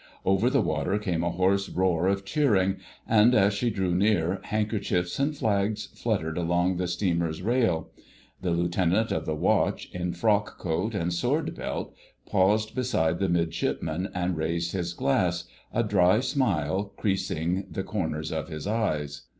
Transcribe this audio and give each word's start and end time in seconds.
Over 0.25 0.49
the 0.49 0.63
water 0.63 0.97
came 0.97 1.23
a 1.23 1.29
hoarse 1.29 1.69
roar 1.69 2.07
of 2.07 2.25
cheering, 2.25 2.77
and, 3.07 3.35
as 3.35 3.53
she 3.53 3.69
drew 3.69 3.93
near, 3.93 4.41
handkerchiefs 4.45 5.19
and 5.19 5.37
flags 5.37 5.89
fluttered 5.93 6.39
along 6.39 6.77
the 6.77 6.87
steamer's 6.87 7.43
rail. 7.43 7.91
The 8.41 8.49
Lieutenant 8.49 9.11
of 9.11 9.27
the 9.27 9.35
Watch, 9.35 9.91
in 9.93 10.13
frock 10.13 10.57
coat 10.57 10.95
and 10.95 11.13
sword 11.13 11.53
belt, 11.53 11.93
paused 12.25 12.73
beside 12.73 13.19
the 13.19 13.29
Midshipman 13.29 14.09
and 14.15 14.35
raised 14.35 14.71
his 14.71 14.95
glass, 14.95 15.43
a 15.71 15.83
dry 15.83 16.19
smile 16.19 16.85
creasing 16.97 17.67
the 17.69 17.83
corners 17.83 18.31
of 18.31 18.47
his 18.47 18.65
eyes. 18.65 19.27